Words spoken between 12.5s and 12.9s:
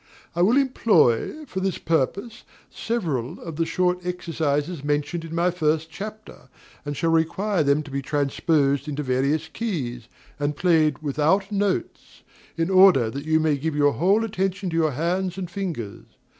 in